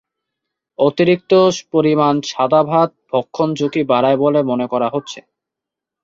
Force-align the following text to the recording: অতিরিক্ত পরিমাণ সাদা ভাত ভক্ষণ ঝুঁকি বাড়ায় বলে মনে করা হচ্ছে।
অতিরিক্ত 0.79 1.31
পরিমাণ 1.73 2.15
সাদা 2.27 2.61
ভাত 2.63 2.89
ভক্ষণ 3.11 3.49
ঝুঁকি 3.55 3.81
বাড়ায় 3.91 4.17
বলে 4.17 4.39
মনে 4.49 4.65
করা 4.71 4.87
হচ্ছে। 4.89 5.19